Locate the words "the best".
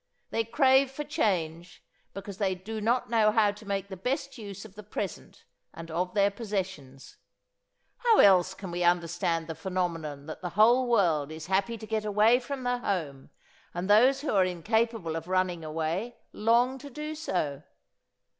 3.87-4.35